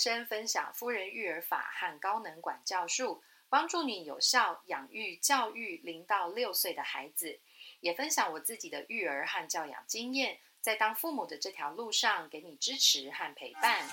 [0.00, 7.38] 生分享夫人育儿法和高能管教术，帮助你有效养育教育零到六岁的孩子。
[7.80, 13.86] 也分享我自己的育儿和教养经验，在当父母的这条路上给你支持和陪伴。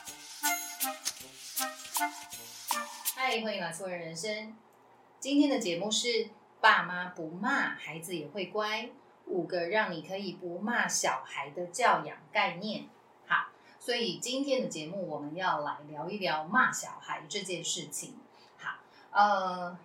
[3.16, 4.58] 嗨，欢迎来夫人人生。
[5.20, 6.30] 今天的节目是
[6.62, 8.90] 爸妈不骂孩子也会乖，
[9.26, 12.88] 五个让你可以不骂小孩的教养概念。
[13.88, 18.16] 所以今天的节目我们要来聊一聊骂小孩这件事情。
[18.58, 18.80] 好，
[19.12, 19.80] 呃，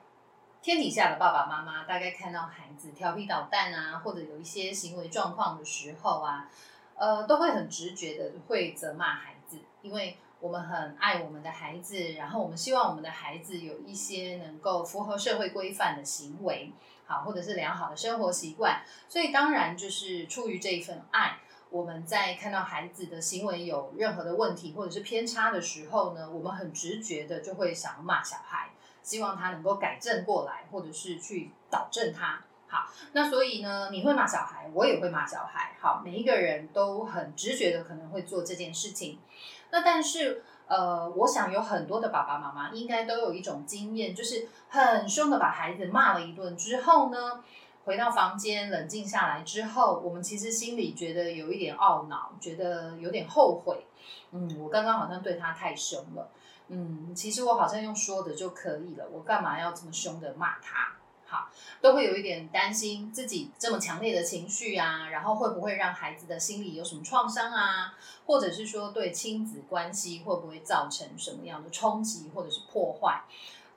[0.60, 6.50] 天底下的爸爸妈妈大概看到孩子调皮捣蛋啊，或者有一些行为状况的时候啊，
[6.96, 16.72] 呃，都会很直觉的会责骂孩子，因为我们很爱我们的孩子，然后我们希望我们的孩子有一些能够符合社会规范的行为，
[17.06, 21.38] 好，或者是良好的生活习惯，所以当然就是出于这一份爱，
[21.72, 28.70] 我们在看到孩子的行为有任何的问题或者是偏差的时候呢，我们很直觉的就会想要骂小孩，
[29.02, 32.44] 希望他能够改正过来，或者是去导正他。
[32.68, 35.74] 好，那所以呢，你会骂小孩，我也会骂小孩。
[35.80, 39.18] 好，每一个人都很直觉的可能会做这件事情。
[39.70, 47.42] 那但是，呃，我想有很多的爸爸妈妈应该都有一种经验，就是很凶的把孩子骂了一顿之后呢，
[47.84, 53.86] 回到房间冷静下来之后，我们其实心里觉得有一点懊恼，觉得有点后悔。
[54.30, 56.30] 嗯，我刚刚好像对他太凶了。
[56.68, 60.92] 嗯，其实我好像用说的就可以了，我干嘛要这么凶的骂他？
[61.26, 61.48] 好，
[61.80, 67.94] 都会有一点担心自己这么强烈的情绪啊，然后会不会让孩子的心理有什么创伤啊？
[68.26, 73.22] 或者是说对亲子关系会不会造成什么样的冲击或者是破坏？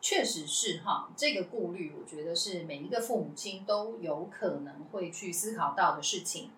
[0.06, 6.52] 确实是哈，这个顾虑，我觉得是每一个父母亲都有可能会去思考到的事情。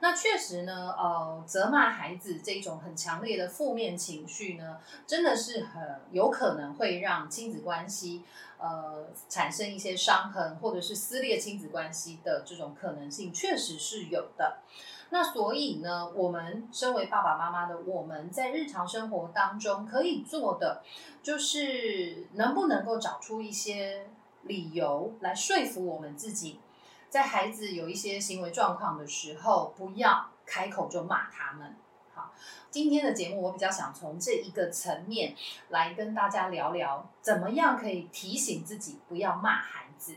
[0.00, 8.22] 那确实呢，呃，责骂孩子这种很强烈的负面情绪呢，真的是很有可能会让亲子关系
[8.58, 14.62] 呃产生一些伤痕，或者是撕裂亲子关系的这种可能性，确实是有的。
[15.10, 20.82] 那所以呢，我们身为爸爸妈妈的，我们在日常生活当中可以做的，
[21.22, 24.08] 就是能不能够找出一些
[24.42, 26.60] 理由来说服我们自己。
[27.08, 31.76] 在孩子有一些行为状况的时候，不要开口就骂他们。
[32.12, 32.32] 好，
[32.70, 35.34] 今天的节目我比较想从这一个层面
[35.68, 40.16] 来跟大家聊聊，怎么样可以提醒自己不要骂孩子。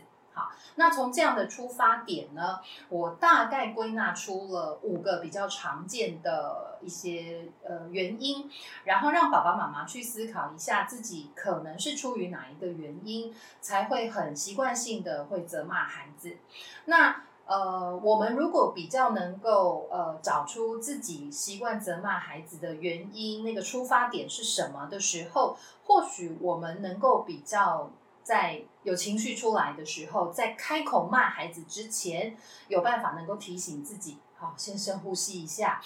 [0.76, 8.50] 那从这样的出发点呢，我大概归纳出了五个比较常见的一些呃原因，
[8.84, 16.36] 然后让爸爸妈妈去思考一下自己可能是出于哪一个原因才会很习惯性的会责骂孩子。
[16.86, 27.90] 那呃，我们如果比较能够呃找出自己习惯责骂孩子的原因，那个出发点是什么的时候，或许我们能够比较。
[28.30, 32.36] 在有情绪出来的时候，在开口骂孩子之前，
[32.68, 35.82] 有办法能够提醒自己，好，先深呼吸一下，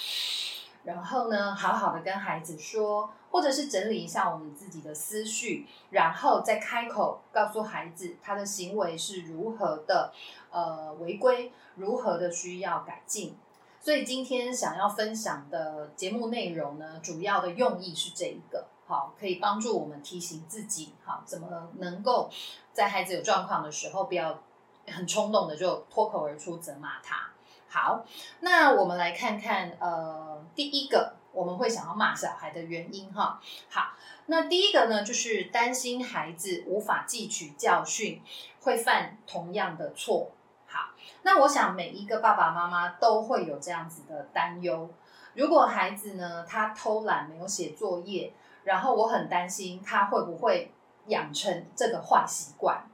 [0.82, 10.12] 然后呢，好好的跟孩子说，或者是整理一下我们自己的思绪，然后再开口告诉孩子他的行为是如何的，
[10.50, 13.34] 呃，违规，如何的需要改进。
[13.80, 18.66] 所以今天想要分享的节目内容呢，主要的用意是这一个。
[18.86, 22.30] 好，可以帮助我们提醒自己，好，怎么能够
[22.72, 24.42] 在孩子有状况的时候，不要
[24.86, 27.30] 很冲动的就脱口而出责骂他。
[27.68, 28.04] 好，
[28.40, 33.40] 那我们来看看，呃，第一个我们会想要骂小孩的原因，哈。
[33.70, 33.94] 好，
[34.26, 38.22] 那第一个呢，就是担心孩子无法汲取教训，
[38.60, 40.30] 会犯同样的错。
[40.66, 40.90] 好，
[41.22, 44.88] 那我想每一个爸爸妈妈都会有这样子的担忧。
[45.34, 48.32] 如果孩子呢，他偷懒没有写作业，
[48.64, 50.72] 然后我很担心他会不会
[51.06, 52.84] 养成这个坏习惯，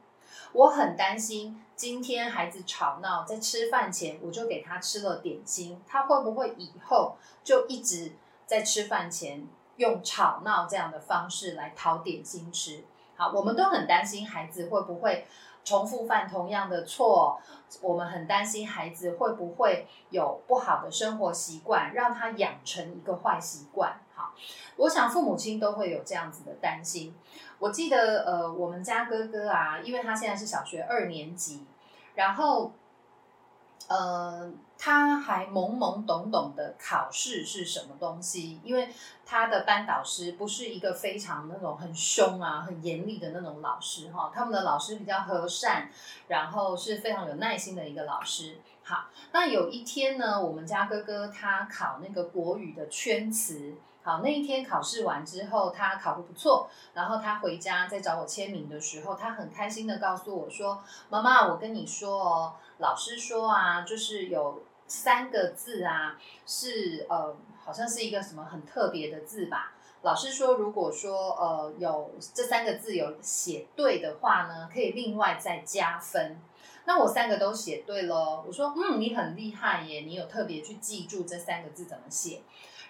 [0.53, 8.13] 我很担心今天孩子吵闹，在吃饭前我就给他吃了点心，他会不会以后就一直
[8.47, 9.47] 在吃饭前
[9.77, 12.85] 用吵闹这样的方式来讨点心吃？
[13.17, 15.27] 好，我们都很担心孩子会不会
[15.65, 17.41] 重复犯同样的错，
[17.81, 24.01] 我们很担心孩子会不会有不好的生活习惯，让他养成一个坏习惯。
[24.77, 27.15] 我想父母亲都会有这样子的担心。
[27.59, 31.67] 我记得，呃，我们家哥哥啊，因为他现在是小学二年级，
[32.15, 32.73] 然后，
[33.87, 38.89] 呃，他还懵懵懂懂的考试是什么东西，因为
[39.27, 45.91] 他的班导师不是一个非常那种很凶啊、很严厉的那种老师哈，他们的老师比较和善，
[46.29, 48.59] 然后是非常有耐心的一个老师。
[48.85, 53.75] 好，那有一天呢，我们家哥哥他考那个国语的圈词。
[54.11, 69.75] 好，那一天考试完之后，他考得不错，然后他回家在找我签名的时候，他很开心的告诉我说：“妈妈，我跟你说哦，老师说啊，就是有三个字啊，是呃，好像是一个什么很特别的字吧。
[70.03, 76.37] 老师说，如果说呃有这三个字有写对的话呢，可以另外再加分。”
[76.85, 82.41] 那我三个都写对了，我说嗯，你很厉害耶，你有特别去记住这三个字怎么写。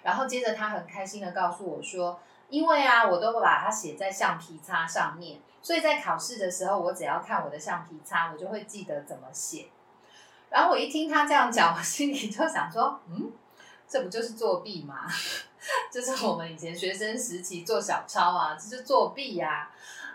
[0.02, 2.18] 然后接着他很开心的告诉我说，
[2.48, 9.66] 因为啊，我都把它写在橡皮擦上面，所以在考试的时候，我只要看我的橡皮擦，我就会记得怎么写。
[10.48, 13.30] 然后我一听他这样讲， 我心里就想说，嗯，
[13.88, 15.06] 这不就是作弊吗？
[15.92, 19.70] 这是我们以前学生时期做小抄啊，这是作弊呀。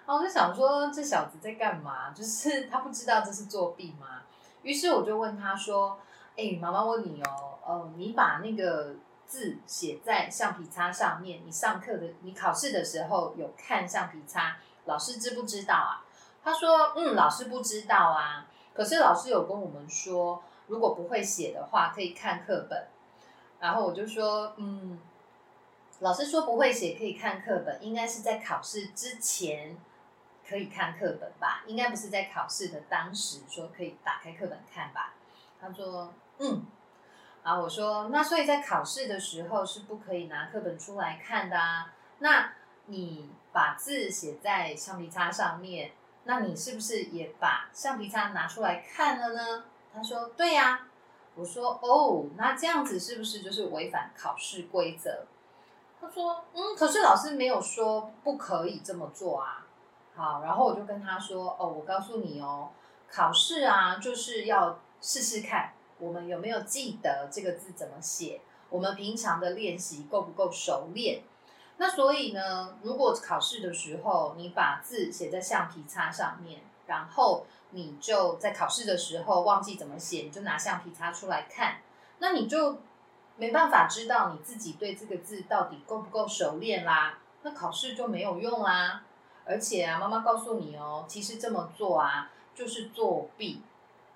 [0.06, 2.10] 然后我就想说，这小子在干嘛？
[2.12, 4.22] 就是 他不知道这是作弊吗？
[4.64, 5.98] 于是我就问他说
[6.36, 8.96] ：“哎，妈妈问你哦，呃，你把那个
[9.28, 16.06] 字写在橡皮擦上面，你上课的，你考试的时候有看橡皮擦，老师知不知道啊？”
[16.44, 18.48] 他说：“嗯，老师不知道啊。
[18.74, 22.88] 可是老师有跟我们说，如果不会写的话，可以看课本。”
[23.60, 25.00] 然后我就说：“嗯，
[26.00, 29.78] 老师说不会写可以看课本，应该是在考试之前。”
[30.48, 35.16] 可以看课本吧，应该不是在考试的当时说可以打开课本看吧。
[35.60, 36.64] 他说，嗯，
[37.46, 41.94] 啊，我说那所以在考试的时候是不可以拿课本出来看的啊。
[42.18, 42.52] 那
[42.88, 45.92] 你把字写在橡皮擦上面，
[46.24, 49.64] 那你是不是也把橡皮擦拿出来看了呢？
[49.94, 50.88] 他说，对呀。
[51.36, 55.26] 我说，哦，那这样子是不是就是违反考试规则？
[56.00, 59.68] 他说，嗯，可是老师没有说不可以这么做啊。
[60.16, 62.70] 好，然后我就跟他说：“哦，我告诉你哦，
[63.12, 71.24] 考试啊，就是要试试看我们有没有记得这个字怎么写，我们平常的练习够不够熟练。
[71.78, 81.82] 那所以呢，如果考试的时候你把字写在橡皮擦上面，然后你就在考试的时候忘记怎么写，你就拿橡皮擦出来看，
[82.20, 82.78] 那你就
[83.38, 89.04] 没办法知道你自己对这个字到底够不够熟练啦，那考试就没有用啦。”
[89.48, 93.62] 而且啊，妈妈告诉你哦，其实这么做啊，就是作弊。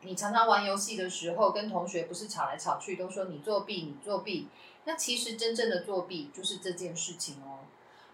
[0.01, 4.47] 你常常玩游戏的时候，跟同学不是吵来吵去，都说你作弊，你作弊。
[4.85, 7.59] 那其实真正的作弊就是这件事情哦。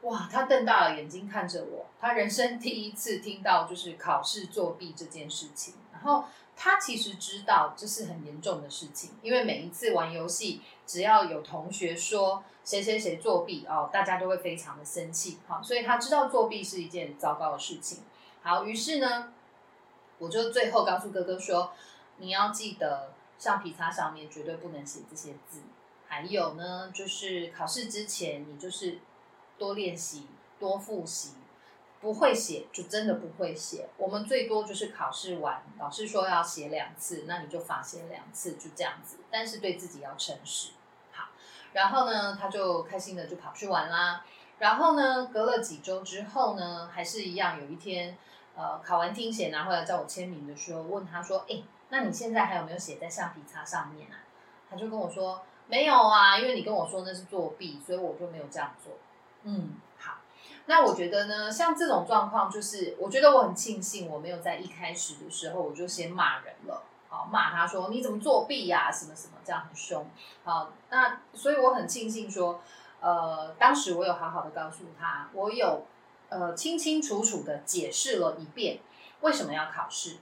[0.01, 5.75] 哇，他瞪大了眼睛看着我，他人生第一次听到就是考试作弊这件事情。
[5.93, 12.43] 然后他其实知道这是很严重的事情，因为每一次玩游戏，只要有同学说。
[12.65, 17.99] 谁谁谁作弊哦，大家都会非常的生气，好，所以他知道作弊是一件糟糕的事情。
[18.41, 19.31] 好，于是呢，
[20.17, 21.73] 我就最后告诉哥哥说，
[22.17, 25.61] 你要记得橡皮擦上面绝对不能写这些字。
[26.07, 28.99] 还有呢，就是考试之前，你就是
[29.57, 30.27] 多练习、
[30.59, 31.33] 多复习，
[31.99, 33.89] 不会写就真的不会写。
[33.97, 39.17] 我们最多就是考试完，老师说要写两次，那你就罚写两次，就这样子。
[39.31, 40.71] 但是对自己要诚实。
[41.11, 41.29] 好
[41.73, 44.23] 然后呢，他就开心的就跑去玩啦。
[44.59, 48.17] 然后呢，隔了几周之后呢，还是一样，有一天，
[48.55, 54.23] 呃，考完听写拿回来叫我签名的时候，问他说：“哎，那你现在还有没有写在橡皮擦上面啊？”
[54.69, 58.93] 他就跟我说：“没有啊，因为你跟我说那是作弊，所以我就没有这样做。”
[59.43, 60.19] 嗯，好。
[60.67, 66.83] 那我觉得呢，像这种状况，就是我觉得我很庆幸我没有在一开始的时候我就先骂人了。
[67.07, 68.91] 好骂他说你怎么作弊呀？
[68.91, 70.05] 什么什么这样很凶。
[70.43, 72.61] 好，那所以我很庆幸说，
[72.99, 75.85] 呃，当时我有好好的告诉他，我有
[76.29, 78.79] 呃清清楚楚的解释了一遍
[79.21, 80.17] 为什么要考试，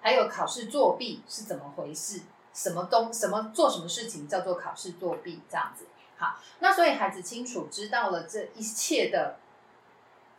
[0.00, 2.22] 还有考试作弊是怎么回事，
[2.54, 5.86] 什么东什么做什么事情叫做考试作弊这样子。
[6.16, 9.36] 好，那所以孩子清楚知道了这一切的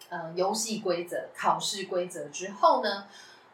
[0.10, 3.08] 呃游戏规则、考试规则之后呢？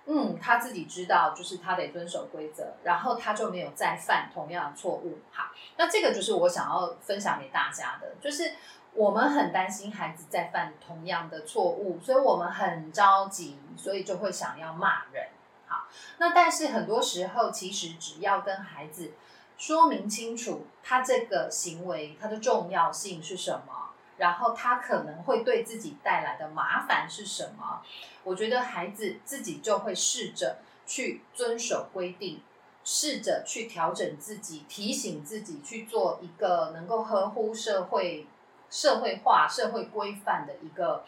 [0.08, 5.18] 嗯，他自己知道，就是他得遵守规则，然后他就没有再犯同样的错误。
[5.32, 5.46] 好，
[5.78, 8.54] 那这个就是我想要分享给大家的，就是
[8.96, 15.28] 我们很担心孩子再犯同样的错误，所以我们很着急，所以就会想要骂人。
[15.68, 15.88] 好，
[16.18, 19.12] 那但是很多时候，其实只要跟孩子
[19.58, 27.82] 说明清楚他这个行为它的重要性是什么，然后他可能会对自己带来的麻烦是什么。
[28.24, 32.42] 我觉得孩子自己就会试着去遵守规定，
[32.84, 38.28] 试着去调整自己，提醒自己去做一个能够合乎社会、
[38.76, 41.06] 社会化、社会规范的一个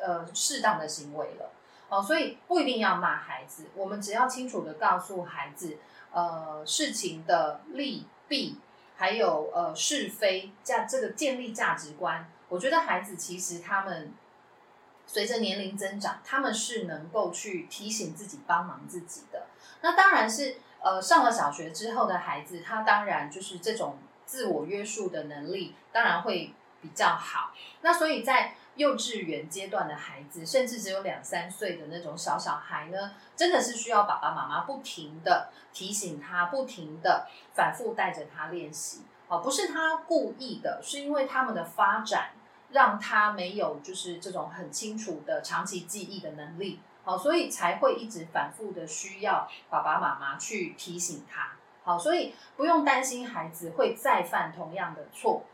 [0.00, 1.50] 呃适当的行为了。
[1.90, 5.76] 哦，所以不一定要骂孩子，我们只要清楚的告诉孩子，
[6.10, 8.58] 呃，事情的利弊，
[8.96, 12.26] 还有呃是非价这个建立价值观。
[12.48, 14.14] 我觉得孩子其实他们
[15.06, 19.48] 随着年龄增长，他们是能够去提醒自己、帮忙自己的。
[19.82, 27.52] 那当然是呃，上了小学之后的孩子，他当然就是这种自我约束的能力，当然会比较好。
[27.80, 39.02] 那所以在幼稚园阶段的孩子，甚至只有两三岁的那种小小孩呢，真的是需要爸爸妈妈不停的提醒他，不停的反复带着他练习。
[39.28, 42.32] 哦，不是他故意的，是因为他们的发展
[42.70, 46.80] 让他没有就是这种很清楚的长期记忆的能力。
[47.04, 51.52] 好，所以才会一直反复的需要爸爸妈妈去提醒他。
[51.82, 55.44] 好，所以不用担心孩子会再犯同样的错。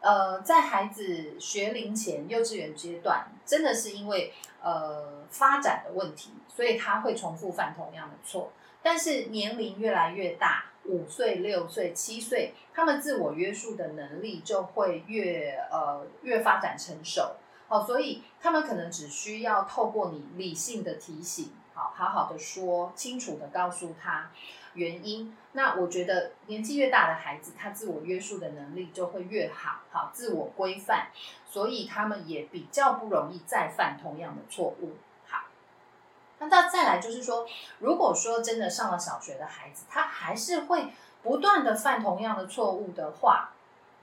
[0.00, 8.52] 呃，在孩子学龄前幼稚园阶段，真的是因为呃发展的问题，所以他会重复犯同样的错。
[8.82, 17.36] 但是年龄越来越大，五岁、六岁、七岁，他们自我约束的能力就会越呃越发展成熟。
[17.66, 24.30] 好，所以他们可能只需要透过你理性的提醒，好好好的说，清楚的告诉他
[24.76, 25.36] 原因。
[25.52, 31.08] 那我觉得年纪越大的孩子，他自我约束的能力就会越好，好自我规范，
[31.50, 34.96] 所以他们也比较不容易再犯同样的错误。
[35.26, 35.46] 好，
[36.38, 37.44] 那再再来就是说，
[37.80, 40.92] 如果说真的上了小学的孩子，他还是会
[41.22, 43.50] 不断的犯同样的错误的话，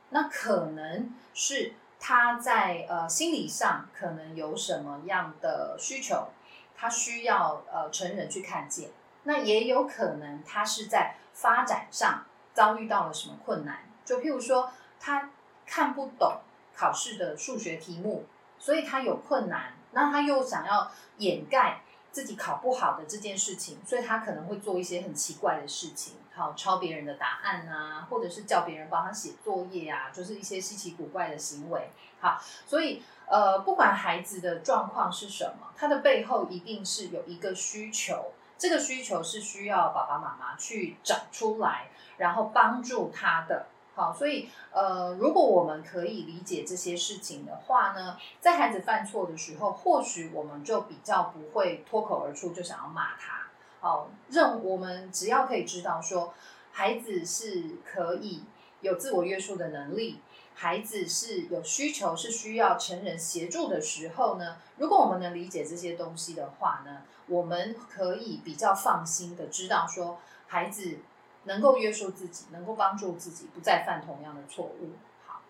[0.10, 1.75] 那可能是。
[2.06, 6.27] 他在呃心理上可能有什么样的需求，
[6.75, 8.89] 他需要呃成人去看见。
[9.24, 15.30] 那也有可能他是在发展上遭遇到了什么困难，就譬如说他
[15.65, 16.38] 看不懂
[16.75, 18.25] 考试的数学题目，
[18.60, 19.74] 所以他有困难。
[19.96, 26.15] 那他又想要掩盖自己考不好的这件事情，所以他可能会做一些很奇怪的事情。
[26.36, 31.92] 好抄别人的答案啊，或者是叫别人帮他写作业啊，就是一些稀奇古怪的行为。
[32.20, 38.33] 好，所以呃，不管孩子的状况是什么，他的背后一定是有一个需求，
[38.63, 43.65] 这个需求是需要爸爸妈妈去找出来，然后帮助他的。
[43.93, 53.48] 好，所以呃，如果我们可以理解这些事情的话呢，在孩子犯错的时候，或许我们就比较不会脱口而出就想要骂他。
[53.82, 56.34] 好，认我们只要可以知道说，
[56.72, 58.46] 孩子是可以
[58.79, 60.22] 有自我约束的能力，
[60.55, 71.00] 孩子是有需求是需要成人协助的时候呢，如果我们能理解这些东西的话呢，我们可以比较放心的知道说，孩子
[71.44, 74.92] 能够约束自己，能够帮助自己不再犯同样的错误。
[75.25, 75.42] 好，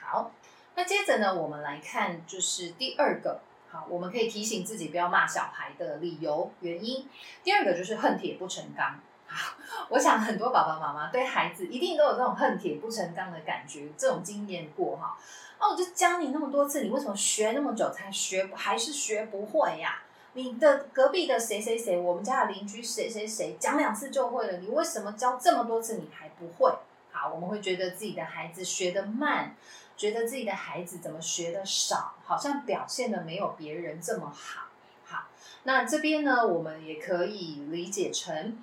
[0.00, 0.30] 好，
[0.74, 3.40] 那接着呢，我们来看就是第二个。
[3.68, 7.08] 好我们可以提醒自己不要骂小孩的理由原因。
[7.42, 9.00] 第二个就是恨铁不成钢。
[9.90, 15.18] 我想很多爸爸妈妈对孩子一定都有这种恨铁不成钢的感觉，这种经验过哈。
[15.58, 20.00] 哦，我就教你那么多次，你为什么学那么久才学还是学不会呀？
[20.36, 26.70] 你的隔壁的谁谁谁，我们家的邻居谁谁谁讲两次就会了，你为什么教这么多次你还不会？
[27.10, 29.56] 好，我们会觉得自己的孩子学得慢。
[29.96, 34.66] 觉得自己的孩子怎么学的少，好像表现的没有别人这么好。
[35.06, 35.28] 好，
[35.62, 38.62] 那这边呢，我们也可以理解成，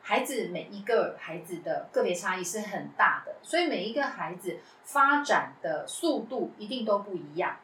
[0.00, 7.56] 孩子每一个孩子的个别差异是很大的，所以每一个孩子发展的速度一定都不一样。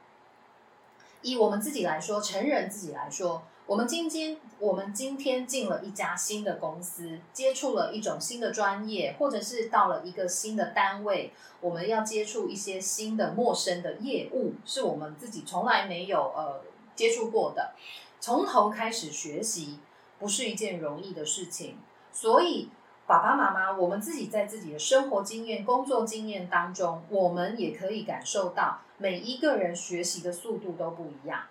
[1.26, 3.42] 以我们自己来说，成人自己来说。
[3.66, 16.60] 我们今天，我们今天进了一家新的公司，接触了一种新的专业，或者是到了一个新的单位，我们要接触一些新的陌生的业务，是我们自己从来没有呃
[16.94, 17.72] 接触过的，
[18.20, 19.80] 从头开始学习，
[20.20, 21.76] 不是一件容易的事情。
[22.12, 22.70] 所以，
[23.08, 31.44] 爸爸妈妈，我们自己在自己的生活经验、工作经验当中，我们也可以感受到，每一个人学习的速度都不一样。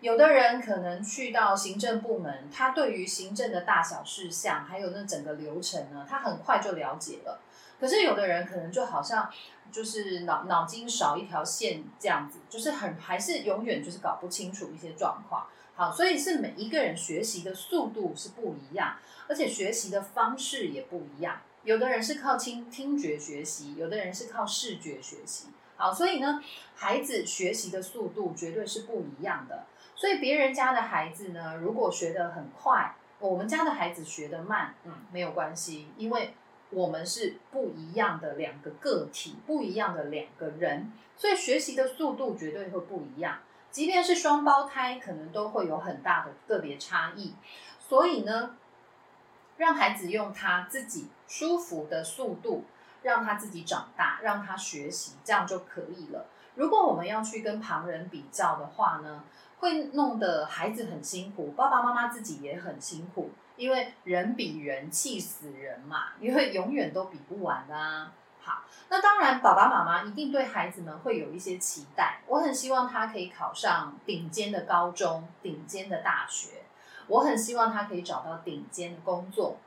[0.00, 7.40] 有的人可能去到行政部门，他对于行政的大小事项，还有那整个流程呢，他很快就了解了。
[7.78, 9.30] 可是有的人可能就好像
[9.70, 15.46] 就是脑脑筋少一条线这样子，就是很还是永远就是搞不清楚一些状况。
[15.74, 18.96] 好，所以是每一个人学习的速度是不一样，
[19.28, 21.40] 而且学习的方式也不一样。
[21.64, 25.46] 有的人是靠听听觉学习，有的人是靠视觉学习。
[25.82, 26.40] 好，所以呢，
[26.76, 29.64] 孩子学习的速度绝对是不一样的。
[29.96, 36.34] 所以别人家的孩子呢，如果学得很快，我们家的孩子学得慢，嗯，没有关系，因为
[36.70, 43.40] 我们是不一样的两个个体，不一样的两个人，所以学习的速度绝对会不一样。
[43.72, 47.34] 即便是双胞胎，可能都会有很大的个别差异。
[47.80, 48.54] 所以呢，
[49.56, 52.66] 让孩子用他自己舒服的速度，
[53.02, 56.26] 让他自己长大，让他学习，这样就可以了。
[56.54, 59.24] 如果我们要去跟旁人比较的话呢，
[59.58, 68.12] 会弄得孩子很辛苦，爸爸妈妈自己也很辛苦，因为人比人气死人嘛，因为永远都比不完啊。
[68.44, 72.20] 好，那当然，爸爸妈妈一定对孩子们会有一些期待。
[72.26, 76.64] 我很希望他可以考上顶尖的高中、顶尖的大学，
[77.06, 79.58] 我很希望他可以找到顶尖的工作。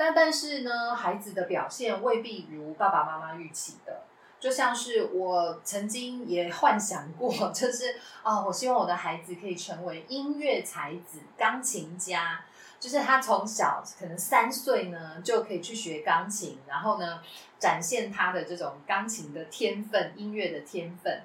[0.00, 4.04] 但但是呢，孩子的表现未必如爸爸妈妈预期的。
[4.40, 12.40] 就像是我曾经也幻想过， 就是啊，我希望我的孩子可以成为音乐才子、钢琴家。
[12.78, 17.20] 就是他从小可能三岁呢就可以去学钢琴，然后呢
[17.58, 21.20] 展现他的这种钢琴的天分、音乐的天分。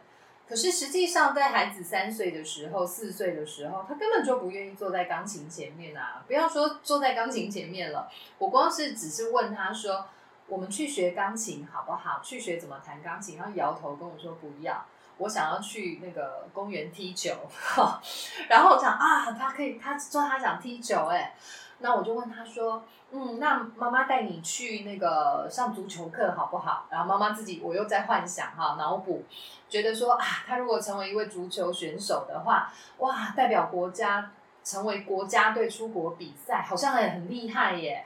[0.47, 6.23] 可是实际上，在孩子三岁的时候、四岁的时候，他根本就不愿意坐在钢琴前面啊！
[6.27, 10.05] 不要说坐在钢琴前面了，我光是只是问他说
[10.47, 12.21] ：“我们去学钢琴好不好？
[12.23, 14.85] 去学怎么弹钢琴？”然后摇头跟我说：“不要，
[15.17, 17.31] 我想要去那个公园踢球。
[18.47, 21.35] ”然后我想啊，他可以，他说他想踢球，哎，
[21.79, 22.83] 那我就问他说。
[23.11, 26.85] 嗯，那妈妈带你去那个上足球课好不好？
[26.89, 29.23] 然后妈妈自己我又在幻想哈，脑补，
[29.69, 34.31] 觉得说啊，他如果成为一位足球选手的话，哇，代表国家
[34.65, 38.05] 成为国家队出国比赛，好像也很厉害耶。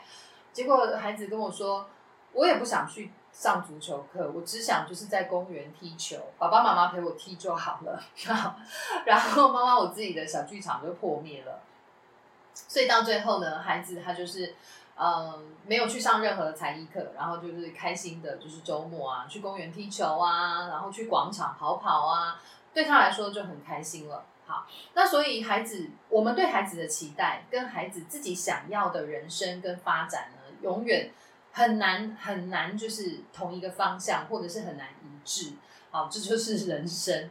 [0.53, 1.87] 结果孩子跟我说，
[2.33, 7.99] 我也不想去上足球课，我只想就是在公园踢球，爸爸妈妈陪我踢就好了。
[9.05, 11.61] 然后妈妈我自己的小剧场就破灭了。
[12.67, 14.55] 所以到最后呢，孩子他就是。
[15.01, 22.37] 嗯，没有去上任何的才艺课，然后就是开心的，就是周末啊，去公园踢球啊，然后去广场跑跑啊，
[22.73, 24.25] 对他来说就很开心了。
[24.45, 31.13] 好，那所以孩子，我们对孩子的期待跟孩子自己想要的人生跟发展呢，永远
[31.53, 35.53] 很难很难，就是同一个方向，或者是很难一致。
[35.91, 37.29] 好，这就是人生。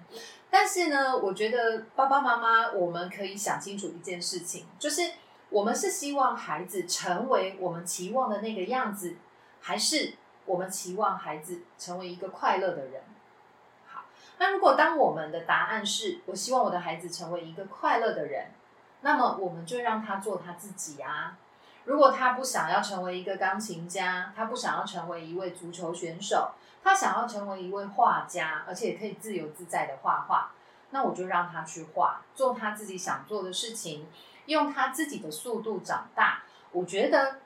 [0.49, 5.03] 但是呢，我觉得爸爸妈妈，我们可以想清楚一件事情，就是。
[5.51, 9.17] 我们是希望孩子成为我们期望的那个样子，
[9.61, 13.03] 还是我们期望孩子成为一个快乐的人？
[13.87, 14.05] 好，
[14.39, 18.51] 那如果当我们的答案是我希望我的孩子成为一个快乐的人，
[19.01, 21.39] 那么我们就让他做他自己啊。
[21.85, 26.51] 如果他不想要成为一个钢琴家，他不想要成为一位足球选手，
[26.85, 30.53] 他想要成为一位画家，而且可以自由自在的画画，
[30.91, 34.07] 那我就让他去画，做他自己想做的事情。
[34.49, 37.41] 用他自己的速度长大，我觉得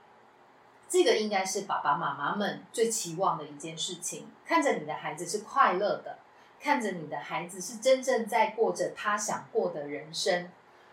[0.88, 4.28] 这个应该是爸爸妈妈们最期望的一件事情。
[4.46, 6.18] 看着你的孩子是快乐的，
[6.60, 10.48] 看着你的孩子是真正在过着他想过的人生，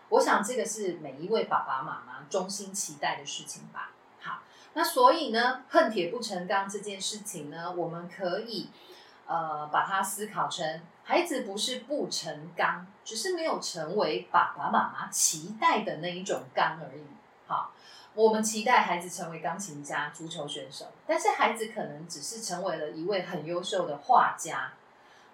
[0.08, 3.92] 我想这个是每一位爸爸妈妈衷心期待的事情吧。
[4.20, 4.42] 好，
[4.74, 8.68] 那所以呢，恨铁不成钢这件事情呢，我们可以
[9.26, 10.82] 呃把它思考成。
[11.02, 17.02] 孩子不是不成钢，只是没有成为爸爸妈妈期待的那一种钢而已。
[17.48, 17.72] 好，
[18.14, 24.72] 我们期待孩子成为钢琴家、足球选手，但是孩子可能只是成为了一位很优秀的画家。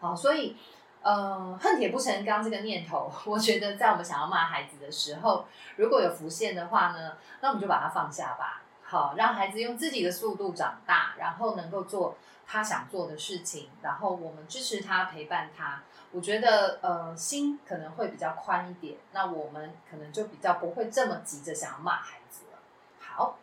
[0.01, 0.57] 好，所以，
[1.03, 5.45] 呃，恨铁不成钢这个念头，我觉得在我们想要骂孩子的时候，
[5.77, 8.63] 如果有浮现的话呢，那我们就把它放下吧。
[8.83, 12.17] 好，让孩子用自己的速度长大，然后能够做。
[12.47, 15.83] 他想做的事情，然后我们支持他，陪伴他。
[16.13, 18.97] 我觉得，呃，心可能会比较宽一点。
[19.13, 22.59] 那我们可能就比较不会这么急着想要骂孩子了。
[23.01, 23.39] 好，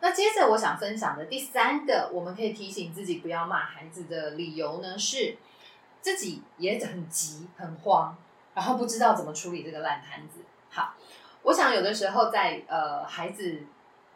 [0.00, 5.38] 那接着我想分享的第三个，我们可以提醒自己不要骂孩子的理由呢，是
[6.02, 8.16] 自己也很急、很慌，
[8.54, 10.40] 然后不知道怎么处理这个烂摊子。
[10.68, 10.94] 好，
[11.42, 13.62] 我想有的时候在呃孩子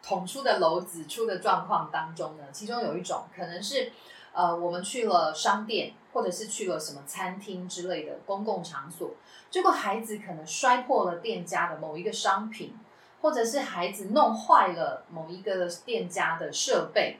[0.09, 3.91] 捅出的篓子出的状况当中呢，其中有一种可能是。
[4.31, 9.09] 呃，我们去了商店，或者是去了什么餐厅之类的公共场所，
[9.49, 12.77] 结果孩子可能摔破了店家的某一个商品，
[13.21, 17.17] 或者是孩子弄坏了某一个店家的设备，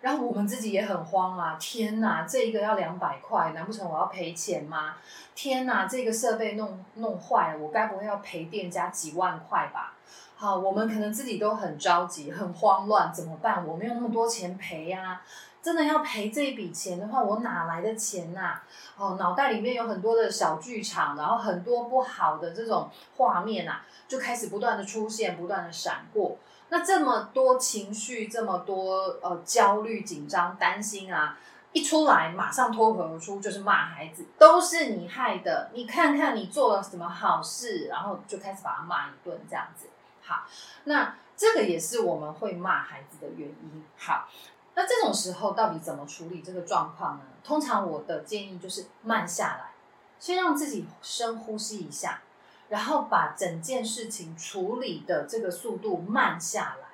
[0.00, 1.56] 然后我们自己也很慌啊！
[1.60, 4.96] 天哪，这一个要两百块，难不成我要赔钱吗？
[5.36, 9.94] 天哪，这个设备弄弄坏了，我该不会要赔店家几万块吧？
[10.40, 13.66] 好，我们可能自己都很着急、很慌乱，怎么办？
[13.66, 15.20] 我没有那么多钱赔呀。
[15.60, 18.60] 真的要赔这一笔钱的话，我哪来的钱呐？
[18.96, 26.36] 哦，脑袋里面有很多的小剧场，然后很多不好的这种画面啊，就开始不断的出现，不断的闪过。
[26.68, 31.36] 那这么多情绪，这么多呃焦虑、紧张、担心啊，
[31.72, 35.70] 一出来马上脱口而出就是骂孩子，都是你害的。
[35.74, 39.88] 你看看你做了什么好事，然后就开始把他骂一顿，这样子。
[40.28, 40.46] 好，
[40.84, 43.84] 那这个也是我们会骂孩子的原因。
[43.96, 44.28] 好。
[44.74, 47.24] 那这种时候到底怎么处理这个状况呢？
[47.42, 49.72] 通常我的建议就是慢下来，
[50.20, 52.22] 先让自己深呼吸一下，
[52.68, 56.90] 然后把整件事情处理的这个速度慢下来，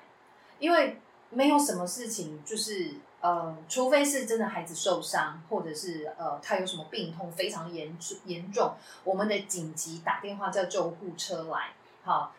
[0.58, 11.74] 因为没有什么事情就是呃，除非是真的孩子受伤，或者是呃他有什么病痛非常严重严重，我们的紧急打电话叫救护车来。
[12.02, 12.32] 好，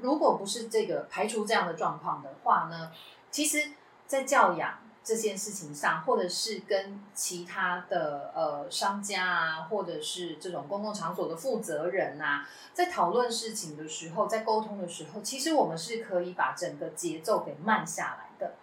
[0.00, 2.90] 如果不是这个排除这样的状况的话呢，
[3.30, 3.72] 其实，
[4.06, 4.78] 在教养。
[5.06, 12.44] 这件事情上，或者是跟其他的呃商家啊，或者是这种公共场所的负责人啊，
[12.74, 18.54] 在讨论事情的时候，在沟通的时候，其实我们是可以把整个节奏给慢下来的。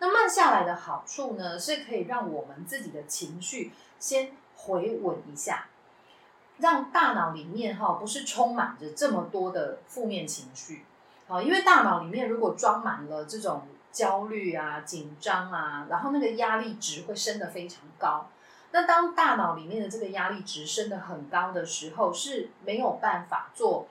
[0.00, 5.68] 那慢下来的好处呢，是可以让我们自己的情绪先回稳一下，
[6.58, 10.84] 让大脑里面哈不是充满着这么多的负面情绪。
[11.26, 13.66] 好，因为大脑里面如果装满了这种。
[13.94, 18.28] 焦虑啊，紧张啊，然后那个压力值会升得非常高。
[18.72, 23.86] 那当大脑里面的这个压力值升得很高的时候，是没有办法做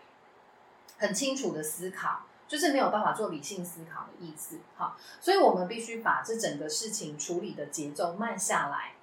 [0.98, 4.60] 很清楚的思考，就是没有办法做理性思考的意思。
[4.76, 8.96] 好，所以我们必须把这整个事情处理的节奏慢下来，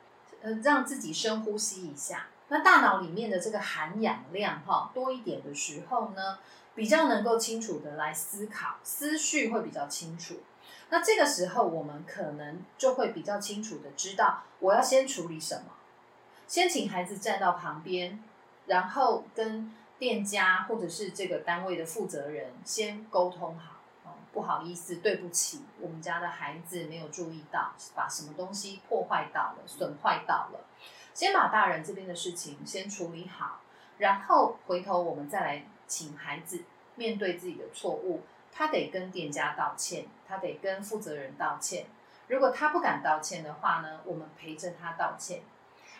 [0.42, 2.27] 呃，让自己深呼吸一下。
[2.52, 6.38] 那大脑里面的这个含氧量哈多一点的时候呢，
[6.74, 10.40] 比较能够清楚的来思考，思绪会比较清楚。
[10.88, 15.70] 那这个时候，我们可能就会比较清楚的知道，我要先处理什么，
[16.48, 18.22] 先请孩子站到旁边，
[18.66, 23.76] 然后跟店家或者是这个单位的负责人先沟通好。
[24.32, 30.60] 不好意思，对不起，我们家的孩子没有注意到，把什么东西破坏到了，损坏到了。
[31.20, 33.61] 先把大人这边的事情先处理好，
[33.98, 38.22] 然后回头我们再来请孩子面对自己的错误。
[38.50, 41.85] 他得跟店家道歉，他得跟负责人道歉。
[42.28, 45.42] 如果他不敢道歉的话呢，我们陪着他道歉。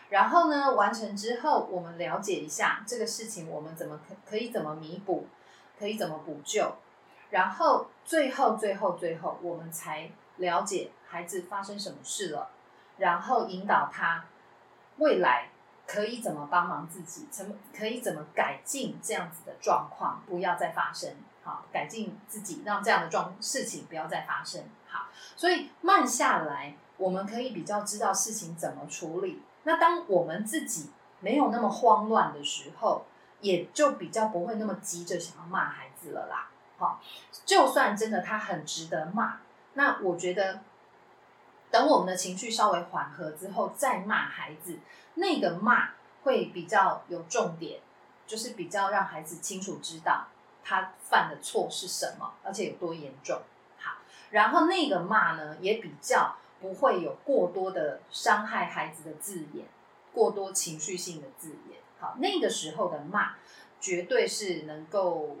[0.09, 5.27] 然后呢，完成之后，我们了解一下这个事情，我们怎么可可以怎么弥补，
[5.77, 6.77] 可以怎么补救。
[7.29, 12.49] 然后最后最后最后，我们才了解孩子发生什么事了，
[12.97, 14.25] 然后引导他
[14.97, 15.49] 未来
[15.87, 21.15] 可以怎么帮忙自己，怎么可以怎么改进这样子的状况，不要再发生。
[21.43, 24.63] 好，改进自己，让这样的状事情不要再发生。
[24.87, 29.41] 好，所以慢下来，我们可以比较知道事情怎么处理。
[29.63, 33.05] 那当我们自己没有那么慌乱的时候，
[33.39, 36.49] 也就比较不会那么急着想要骂孩子了啦。
[36.77, 37.01] 好，
[37.43, 39.39] 就算真的他很值得骂，
[39.73, 40.61] 那我觉得
[41.71, 44.77] 等我们的情绪稍微缓和之后再骂孩子，
[45.15, 45.91] 那个骂
[46.23, 47.79] 会比较有重点，
[48.27, 50.27] 就是比较让孩子清楚知道。
[50.63, 53.41] 他犯的错是什么，而且有多严重？
[53.79, 53.93] 好，
[54.29, 59.65] 然后那个骂呢，也比较不会有过多的伤害孩子的字眼，
[60.13, 61.79] 过多情绪性的字眼。
[61.99, 63.33] 好，那个时候的骂，
[63.79, 65.35] 绝对是能够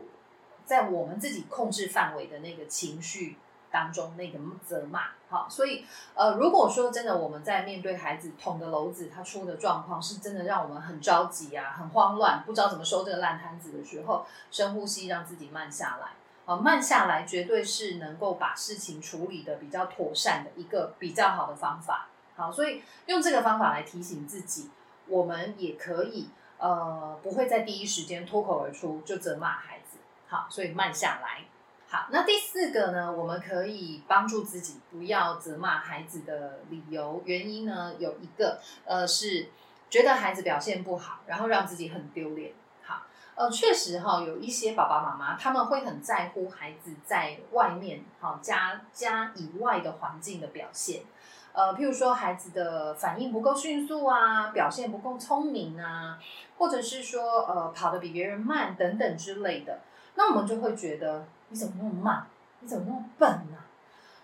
[0.65, 3.37] 在我们自己控制范围的那个情绪。
[3.71, 16.09] 当中那个责骂，好，所以呃，如果说真的我们在面对孩子捅的篓子，他出的状况是真的让我们很着急啊，很慌乱，不知道怎么收这个烂摊子的时候，深呼吸，让自己慢下来，
[16.45, 24.69] 啊，慢下来绝对是能够把事情处理的比较妥善的一个比较好的方法，好，所以用这个方法来提醒自己，
[25.07, 31.45] 我们也可以呃，不会在第一时间脱口而出就责骂孩子，好，所以慢下来。
[31.91, 33.11] 好，那第四个呢？
[33.11, 39.49] 我们可以帮助自己不要责骂孩子的理由原因呢，有一个呃是
[39.89, 42.53] 觉得孩子表现不好，然后让自己很丢脸。
[42.81, 43.01] 好，
[43.35, 51.01] 呃，确实哈，有一些爸爸妈妈他们会很在乎孩子在外面哈家家以外的环境的表现，
[51.51, 56.17] 呃，譬如说孩子的反应不够迅速啊，表现不够聪明啊，
[56.57, 59.81] 或者是说呃跑得比别人慢等等之类的，
[60.15, 61.25] 那我们就会觉得。
[61.51, 62.25] 你怎么那么慢？
[62.61, 63.57] 你怎么那么笨呢？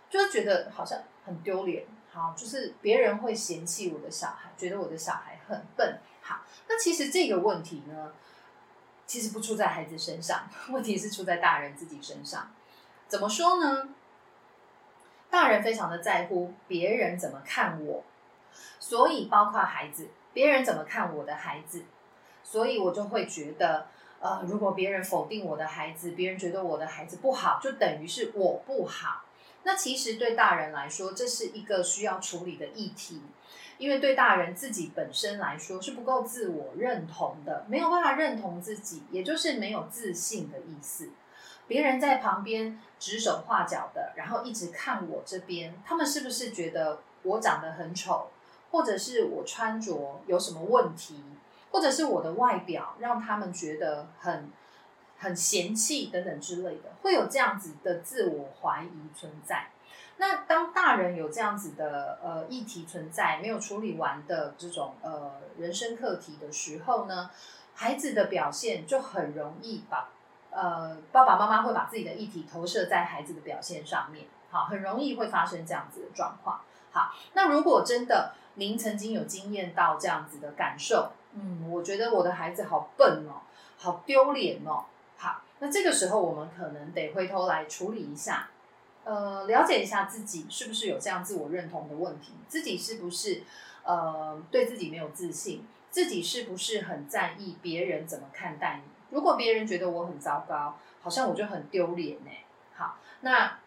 [0.10, 1.86] 就是觉得好像很丢脸。
[2.10, 6.00] 好，就是别人会嫌弃我的小孩，觉得我的小孩很笨。
[6.22, 8.14] 好，那其实这个问题呢，
[9.06, 12.50] 其实不出在孩子身上， 问题是出在大人自己身上。
[13.10, 13.90] 怎么说呢？
[15.30, 18.04] 大人非常的在乎别人怎么看我，
[18.80, 21.84] 所以包括孩子，别人怎么看我的孩子，
[22.44, 23.88] 所以我就会觉得。
[24.20, 29.24] 呃，如果别人否定我的孩子，别人觉得我的孩子不好，就等于是我不好。
[29.64, 33.22] 那其实对大人来说，这是一个需要处理的议题，
[33.78, 41.10] 因为对大人自己本身来说是不够自我认同的，没有办法认同自己，也就是没有自信的意思。
[41.68, 48.30] 别人在旁边指手画脚的，然后一直看我这边，他们是不是觉得我长得很丑，
[48.72, 51.22] 或者是我穿着有什么问题？
[51.72, 54.50] 或者是我的外表让他们觉得很
[55.18, 59.68] 很嫌弃等等之类的，会有这样子的自我怀疑存在。
[60.20, 67.30] 那当大人有这样子的呃议题存在，没有处理完的这种呃人生课题的时候呢，
[67.76, 70.10] 孩子的表现就很容易把
[70.50, 76.62] 呃爸爸妈妈会把自己的议题投射在孩子的表现上面，好，很容易会发生这样子的状况。
[76.92, 83.42] 好，那如果真的您曾经有经验到这样子的感受，嗯，我觉得我的孩子好笨哦，
[83.78, 84.86] 好丢脸哦。
[85.18, 88.50] 好，那这个时候我们可能得回头来处理一下。
[89.04, 93.44] 呃，了解一下自己是不是有这样自我认同的问题，自己是不是
[93.84, 98.92] 呃对自己没有自信，自己是不是很在意别人怎么看待你？
[99.10, 102.32] 如果别人觉得我很糟糕，好像我就很丢脸呢。
[102.76, 103.58] 好，那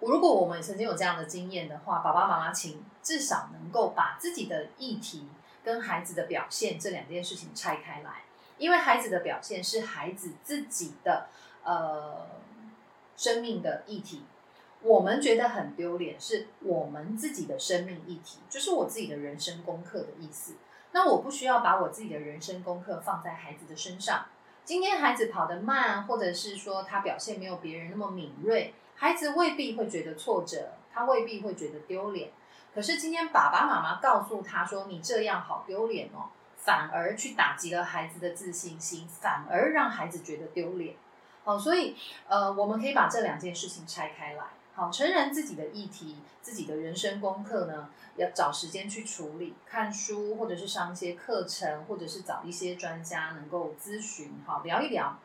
[0.00, 5.28] 如果我们曾经有这样的经验的话，爸爸妈妈请至少能够把自己的议题
[5.66, 8.22] 跟孩子的表现这两件事情拆开来，
[8.56, 11.26] 因为孩子的表现是孩子自己的
[11.64, 12.26] 呃。
[13.18, 14.24] 生命的议题，
[14.82, 20.56] 我们觉得很丢脸，是我们自己的生命议题，就是我自己的人生功课的意思。
[20.92, 24.26] 那我不需要把我自己的人生功课放在孩子的身上。
[24.66, 32.32] 今天孩子跑得慢，或者是说他表现没有别人那么敏锐，孩子未必会觉得挫折，他未必会觉得丢脸。
[32.76, 36.28] 可是今天爸爸妈妈告诉他说：“你这样好丢脸哦”，
[36.60, 40.94] 反而去打击了孩子的自信心，反而让孩子觉得丢脸。
[41.42, 41.96] 好，所以
[42.28, 44.44] 呃，我们可以把这两件事情拆开来。
[44.74, 55.16] 好，成人自己的议题、自己的人生功课呢，要找时间去处理，看书或者是上一些课程，或者是找一些专家能够咨询，好聊一聊。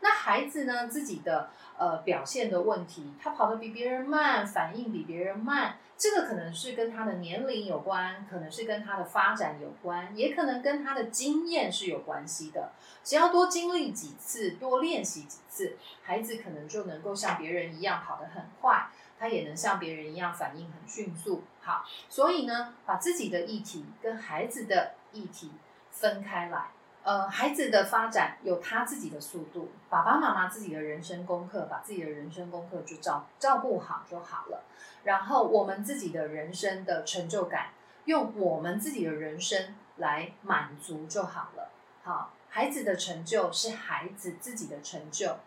[0.00, 5.76] 那孩子呢，自己的呃表现的问题，他跑得比别人慢，反应比别人慢。
[5.96, 12.70] 这个可能是跟他的年龄有关，可能是跟他的发展有关，也可能跟他的经验是有关系的。
[13.02, 21.42] 只要多经历几次，多练习几次，孩子可能就能够像别人一样跑得很快，他也能像别人一样反应很迅速。
[21.60, 25.50] 好，所以呢，把自己的议题跟孩子的议题
[25.90, 26.68] 分开来。
[27.04, 34.64] 呃，孩子的发展有他自己的速度，爸爸妈妈自己的人生功课，把自己的人生功课就照照顾好就好了。
[35.04, 37.70] 然后我们自己的人生的成就感，
[38.04, 41.70] 用我们自己的人生来满足就好了。
[42.02, 45.38] 好，孩子的成就是孩子自己的成就，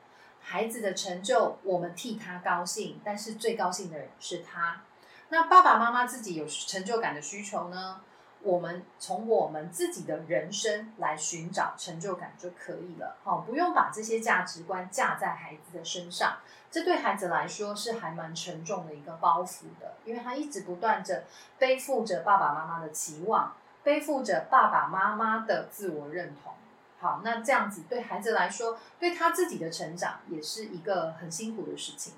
[0.42, 4.82] 孩子的成就我们替他高兴，但是最高兴的人是他。
[5.30, 8.02] 那爸爸妈妈自己有成就感的需求呢？
[8.44, 16.38] 我们从我们自己的人生来寻找成就感就可以了，好，不用把这些价值观架在孩子的身上，
[16.72, 21.26] 这对孩子来说是还蛮沉重的一个包袱的，因为他一直不断着
[21.60, 26.54] 背负着爸爸妈妈的期望，背负着爸爸妈妈的自我认同，
[27.00, 32.14] 好，那这样子对孩子来说，对他自己的成长也是一个很辛苦的事情。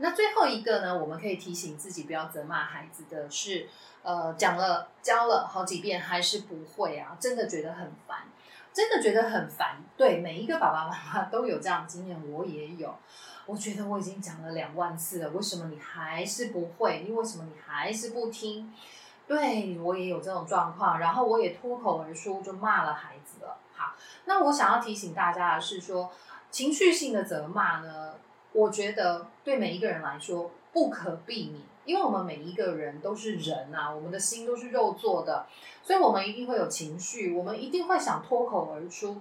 [0.00, 3.68] 那最后一个呢，我们可以提醒自己不要责骂孩子的是。
[4.02, 8.20] 呃，讲了教了好几遍还是不会啊，真的觉得很烦，
[8.72, 9.76] 真的觉得很烦。
[9.94, 12.94] 对，每一个爸爸妈妈都有这样的经验，我也有。
[13.44, 17.04] 我觉得我已经讲了两万次了，为什么你还是不会？
[17.06, 18.74] 你为什么你还是不听？
[19.26, 23.58] 对我也有这种状况，然后我也脱口而出就骂了孩子了。
[23.76, 23.92] 好，
[24.24, 26.10] 那我想要提醒大家的是说，
[26.50, 28.14] 情绪性的责骂呢，
[28.52, 31.62] 我觉得对每一个人来说不可避免。
[31.86, 35.46] 因为我们每一个人都是人呐，我们的心都是肉做的，
[35.82, 39.20] 所以我们一定会有情绪，我们一定会想脱口而出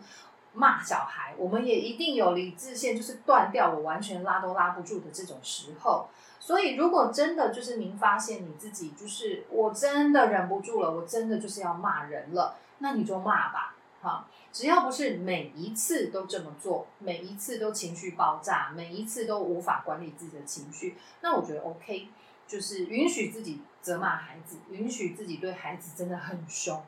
[0.53, 6.09] 骂小孩，我们也一定有理智线就是断掉，我完全拉都拉不住的这种时候。
[6.39, 22.09] 所以，如果真的就是您发现你自己就是我真的忍不住了，我真的就是要骂人了，那你就骂吧，哈，只要不是每一次都这么做，每一次都情绪爆炸，每一次都无法管理自己的情绪，那我觉得 OK。
[22.47, 26.83] 就是允许自己责骂孩子，允许自己对孩子真的很凶，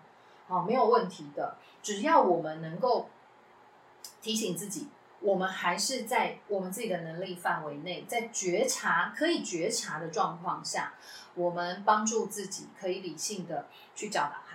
[0.47, 1.55] 好，没有问题的。
[1.83, 3.07] 只要我们能够
[4.23, 4.87] 提醒自己，
[5.19, 10.93] 我们还是在我们自己的能力范围内，在觉察可以觉察的状况下，
[11.35, 14.50] 我们帮助自己可以理性的去教导。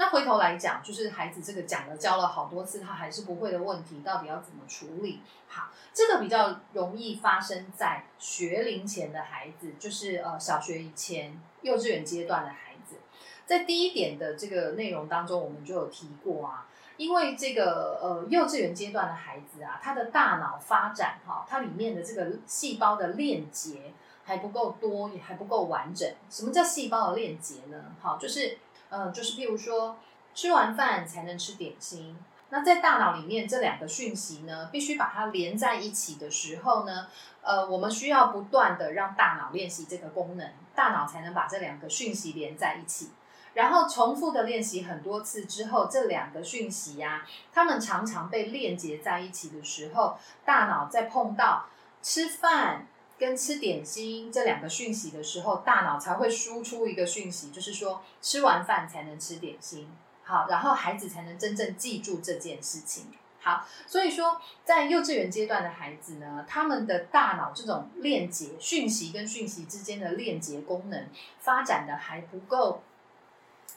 [0.00, 5.20] 那回头来讲，就是孩子这个讲了教了好多次，他还是不会的问题，到底要怎么处理？
[5.46, 12.96] 好，这个比较容易发生在学龄前的孩子，就是呃小学以前、幼稚园阶段的孩子。
[13.44, 23.92] 在第一点的这个内容当中，我们就有提过啊，因为这个呃幼稚园阶段的孩子啊，他的大脑发展哈，它里面的这个细胞的链接
[24.24, 26.10] 还不够多，也还不够完整。
[26.30, 27.94] 什么叫细胞的链接呢？
[28.00, 28.56] 好，就是。
[28.90, 29.96] 嗯，就是譬如说，
[30.34, 32.18] 吃完饭才能吃点心。
[32.50, 37.06] 那在大脑里面，这两个讯息呢，必须把它连在一起的时候呢，
[37.42, 43.10] 呃，我们需要不断的让大脑练习这个功能，大脑才能把这两个讯息连在一起。
[43.54, 51.66] 然后重复的练习很多次之后，这两个讯息呀，它们常常被链接在一起的时候，大脑在碰到
[52.02, 52.86] 吃饭
[53.20, 59.86] 跟吃点心这两个讯息的时候，大脑才会输出一个讯息，就是说吃完饭才能吃点心。
[60.24, 63.08] 好，然后孩子才能真正记住这件事情。
[63.42, 71.06] 好，所以说在幼稚园阶段的孩子呢，他们的大脑这种链接讯息跟讯息之间的链接功能
[71.40, 72.82] 发展的还不够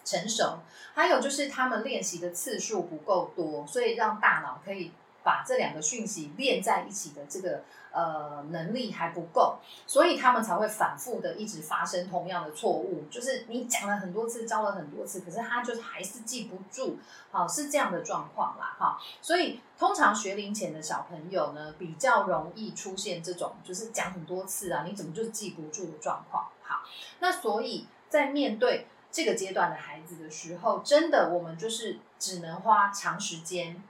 [0.06, 0.60] 成熟，
[0.93, 4.91] 还有就是他们练习的次数不够多，所以让大脑可以
[5.23, 7.63] 把这两个讯息连在一起的这个。
[7.95, 13.03] 呃，能力还不够，所以他们才会反复的一直发生同样的错误。
[13.12, 16.97] 就是你讲了很多次，教了很多次，可是他就是还是记不住，
[17.29, 18.99] 好是这样的状况啦，哈。
[19.21, 26.47] 所以通常学龄前的小朋友呢，比较容易出现这种就是讲很多次啊，你怎么就记不住的状况。
[26.63, 26.81] 好，
[27.19, 33.83] 那所以在面对这个阶段的孩子的时候，真的我们就是只能花长时间，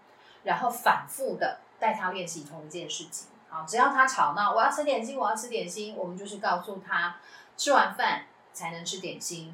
[0.44, 3.28] 然后反复的带他练习同一件事情。
[3.50, 7.18] 好，只要他吵闹，我要吃点心，我要吃点心，我们就是告诉他，
[7.56, 9.54] 吃完饭才能吃点心，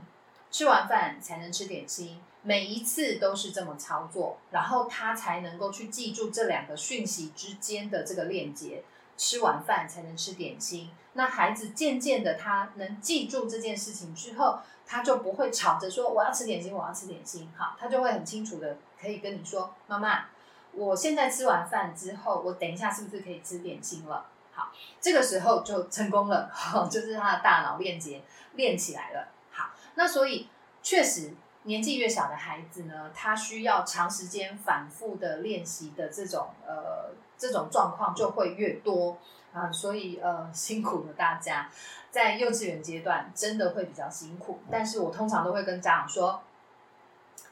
[0.49, 8.83] 吃完饭才能吃点心，每一次都是这么操作，然后他才能够去记住这两个讯息之间的这个链接，
[9.17, 10.91] 吃完饭才能吃点心。
[11.13, 17.51] 那孩子渐渐的，他能记住这件事情之后，他就不会吵着说我要吃点心，我要吃点心。
[17.57, 20.27] 好，他就会很清楚的可以跟你说，妈妈。
[20.73, 24.25] 我现在吃完饭之后，我等一下是不是可以吃点心了？
[24.53, 26.49] 好，这个时候就成功了，
[26.89, 28.21] 就是他的大脑链接
[28.53, 29.27] 练起来了。
[29.51, 30.47] 好，那所以
[30.81, 39.17] 确实年纪越小的孩子呢，他需要长时间反复的练习的这种呃这种状况就会越多
[39.53, 41.69] 啊，所以呃辛苦了大家，
[42.11, 46.41] 在幼稚园阶段真的会比较辛苦，但是我通常都会跟家长说，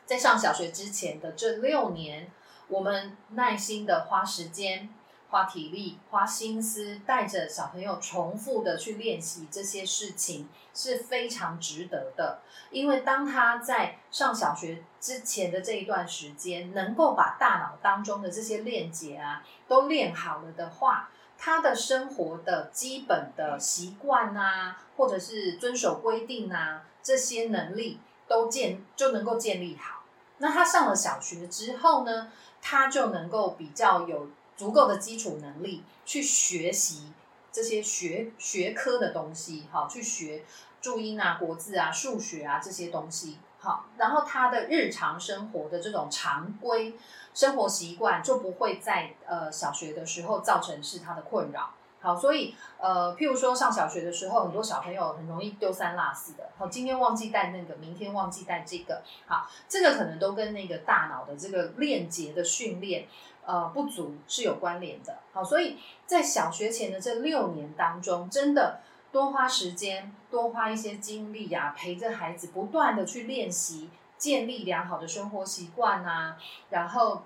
[0.05, 2.29] 在上小学之前的这六年。
[2.69, 4.89] 我们耐心的花时间、
[5.29, 12.39] 花体力、花心思，带着小朋友重复的去练习这些事情，是非常值得的。
[12.69, 30.03] 因为当他在上小学之前的这一段时间，能够把大脑当中的这些链接啊都练好了的话，他的生活的基本的习惯啊，或者是遵守规定啊，这些能力都建就能够建立好。
[30.39, 32.29] 那他上了小学之后呢？
[32.69, 34.27] 他就能够比较有
[34.57, 37.13] 足够的基础能力去学习
[37.49, 40.43] 这些学学科的东西，好，去学
[40.81, 46.97] 注音啊、国字啊、数学啊这些东西，好，然后他的日常生活的这种常规
[47.33, 51.71] 生活习惯就不会在呃小学的时候造成是他的困扰。
[52.07, 56.49] 好，所以呃，譬如说上小学的时候，很多小朋友很容易丢三落四的。
[56.57, 59.01] 好，今天忘记带那个，明天忘记带这个。
[59.25, 63.07] 好，这个可能都跟那个大脑的这个链接的训练
[63.45, 65.17] 呃不足是有关联的。
[65.33, 68.79] 好，所以在小学前的这六年当中，真的
[69.11, 76.37] 多花时间，多花一些精力呀，陪着孩子不断的去练习，建立良好的生活习惯啊，
[76.69, 77.23] 然后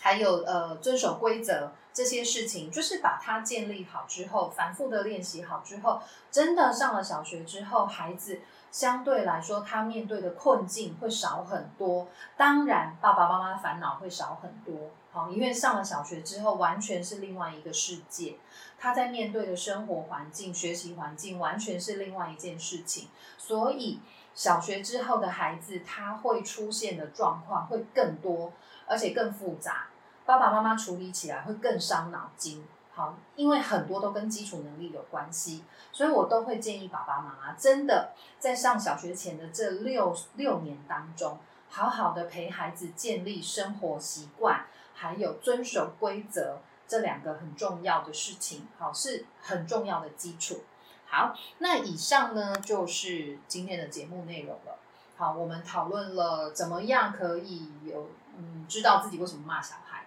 [0.00, 1.70] 还有呃遵守规则。
[1.94, 8.40] 这些事情就是把它建立好之后，反复的练习好之后，真的上了小学之后，孩子
[8.72, 12.08] 相对来说他面对的困境会少很多。
[12.36, 14.90] 当然，爸爸妈妈的烦恼会少很多。
[15.12, 18.38] 好，因为上了小学之后，完全是另外一个世界，
[18.76, 23.08] 他在面对的生活环境、学习环境完全是另外一件事情。
[23.38, 24.00] 所以，
[24.34, 28.52] 小学之后的孩子他会出现的状况会更多，
[28.88, 29.86] 而且更复杂。
[30.26, 32.64] 爸爸妈妈处理起来会更伤脑筋，
[32.94, 44.64] 好，因为很多都跟基础能力有关系，所以我都会建议爸爸妈妈真的在上小学前的这六六年当中，好好的陪孩子建立生活习惯，
[44.94, 50.62] 还有遵守规则这两个很重要的事情，好，是很重要的基础。
[51.06, 54.78] 好，那以上呢就是今天的节目内容了。
[55.16, 58.08] 好，我们讨论了怎么样可以有
[58.38, 60.03] 嗯知道自己为什么骂小孩。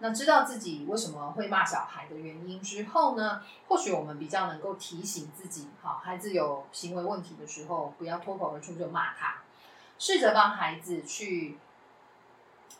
[0.00, 3.42] 那知道自己为什么会骂小孩的原因之后呢？
[3.66, 9.42] 或许我们比较能够提醒自己，好，孩子有行为问题的时候，不要脱口而出就骂他，
[9.98, 11.58] 试着帮孩子去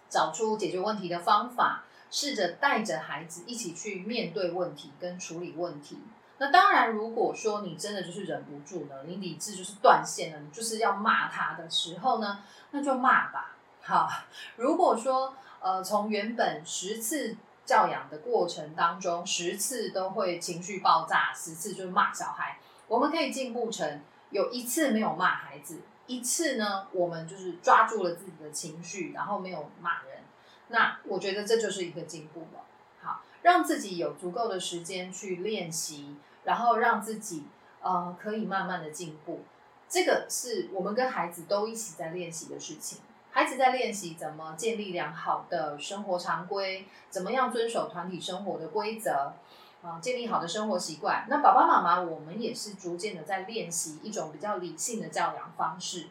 [0.09, 5.99] 找出解决问题的方法，试着带着孩子一起去面对问题跟处理问题。
[6.39, 13.57] 那当然，如果说你真的就是忍不住了，你理智就是断线了，你就是要骂他的时候呢，那就骂吧。
[13.83, 14.09] 好，
[14.55, 24.01] 如果说呃从原本十次教养的过程当中，十次都会情绪爆炸，十次就是骂小孩，我们可以进步成
[24.31, 30.23] 有一次没有骂孩子，一次呢我们就是抓住了自己的情绪，然后没有骂人。
[30.69, 32.65] 那我觉得这就是一个进步了。
[33.03, 37.45] 好，让自己有足够的时间去练习，然后让自己
[37.81, 39.41] 呃可以慢慢的进步。
[39.89, 42.99] 这个是我们跟孩子都一起在练习的事情。
[43.39, 49.33] 孩子在练习怎么建立良好的生活常规，怎么样遵守团体生活的规则，
[49.81, 51.25] 啊，建立好的生活习惯。
[51.31, 56.09] 那爸爸妈妈，我们也是逐渐的在练习一种比较理性的教养方式。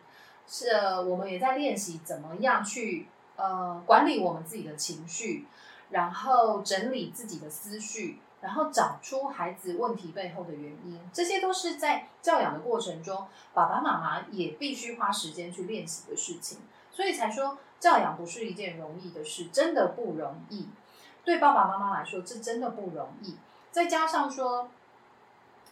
[0.47, 0.69] 是，
[1.05, 5.47] 我们也在练习怎么样去呃管理我们自己的情绪，
[5.89, 8.21] 然后整理自己的思绪。
[8.39, 16.59] 然后找出孩子问题背后的原因，这些都是在教养的过程中，爸爸妈妈也必须花时间去练习的事情。
[16.98, 20.68] 所以才说教养不是一件容易的事，真的不容易。
[21.24, 23.38] 对爸爸妈妈来说，这真的不容易。
[23.72, 24.72] 再加上说，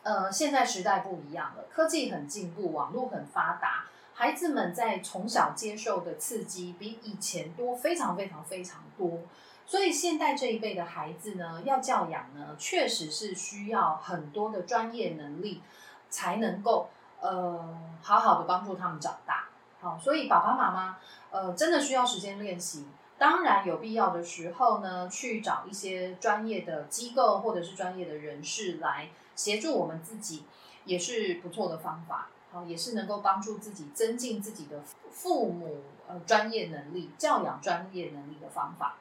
[0.04, 9.22] 呃，现在时代不一样了，科技很进步，网络很发达，孩子们在从小接受的刺激比以前多，非常非常非常多。
[9.66, 15.64] 所以现代这一辈的孩子呢，要教养呢，确实是需要很多的专业能力，
[16.08, 19.45] 才能够呃好好的帮助他们长大。
[19.86, 20.98] 好，所以爸爸妈妈
[21.30, 22.88] 呃真的需要时间练习。
[23.20, 30.44] 当然有必要的时候呢，去找一些专业的机构或者是专业的人士来协助我们自己，
[30.86, 32.30] 也是不错的方法。
[32.52, 34.82] 好，也是能够帮助自己增进自己的
[35.12, 38.96] 父母呃专业能力、教养专业能力的方法。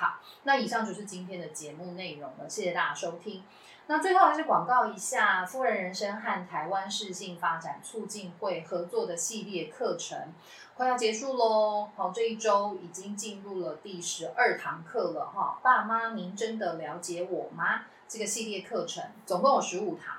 [0.00, 3.44] 好，那以上就是今天的节目内容了，谢谢大家收听。
[3.86, 10.32] 那最后还是广告一下，夫人人生和台湾市性发展促进会合作的系列课程
[10.74, 11.90] 快要结束喽。
[11.94, 15.58] 好，这一周已经进入了第十二堂课了哈。
[15.62, 17.82] 爸妈，您真的了解我吗？
[18.08, 20.16] 这个系列课程总共有十五堂。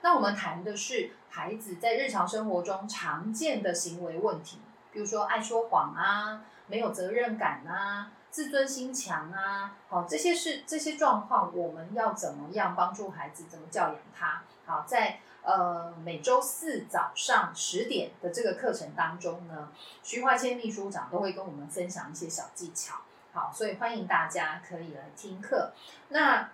[0.00, 4.58] 那我们谈的是孩子在日常生活中常见的行为问题，
[4.90, 8.12] 比如说爱说谎啊，没有责任感啊。
[8.30, 14.42] 自尊心强啊，好，这些是这些状况，我们要怎么样帮助孩子，怎么教养他？
[14.66, 19.72] 好，在呃每周四早上十点的这个课程当中呢，
[20.02, 22.96] 徐华谦秘书长都会跟我们分享一些小技巧。
[23.32, 25.72] 好，所以欢迎大家可以来听课。
[26.08, 26.50] 那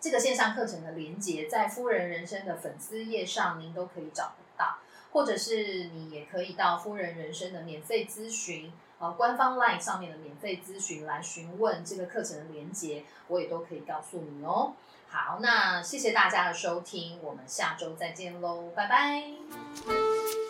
[0.00, 4.78] 这个线上课程的连接在夫人人生的粉丝页上，您都可以找得到，
[5.12, 8.72] 或者是你也可以到夫人人生的免费咨询。
[9.00, 14.72] 呃，官方 LINE 上面的免费咨询来询问这个课程的连接，我也都可以告诉你哦。
[15.08, 20.47] 好，那谢谢大家的收听，我们下周再见喽，拜拜。